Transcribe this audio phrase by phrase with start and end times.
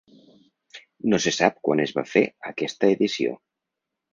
[1.13, 3.37] No se sap quan es va fer aquesta edició.